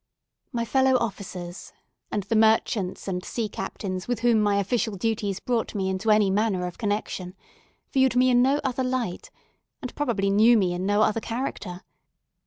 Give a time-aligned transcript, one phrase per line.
[0.51, 1.73] My fellow officers,
[2.11, 6.31] and the merchants and sea captains with whom my official duties brought me into any
[6.31, 7.35] manner of connection,
[7.93, 9.29] viewed me in no other light,
[9.79, 11.83] and probably knew me in no other character.